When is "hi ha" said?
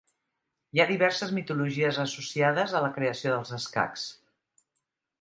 0.77-0.87